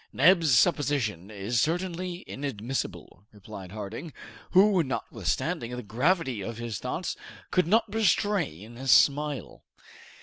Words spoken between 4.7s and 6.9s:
notwithstanding the gravity of his